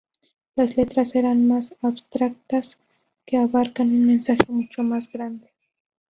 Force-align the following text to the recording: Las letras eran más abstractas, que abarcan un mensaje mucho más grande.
Las 0.55 0.77
letras 0.77 1.13
eran 1.15 1.47
más 1.47 1.75
abstractas, 1.83 2.79
que 3.23 3.37
abarcan 3.37 3.89
un 3.89 4.07
mensaje 4.07 4.47
mucho 4.51 4.81
más 4.81 5.11
grande. 5.11 5.51